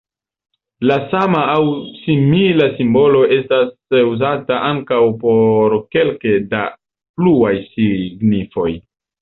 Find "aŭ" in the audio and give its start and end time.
1.55-1.65